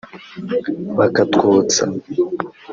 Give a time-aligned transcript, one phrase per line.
[0.97, 1.85] bakatwonsa